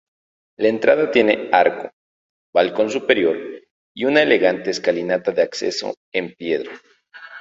[0.57, 1.91] La entrada tiene arco,
[2.51, 3.37] balcón superior
[3.95, 6.71] y una elegante escalinata de acceso en piedra.